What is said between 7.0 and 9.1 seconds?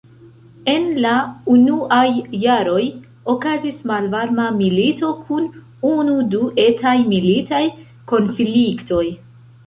militaj konfliktoj.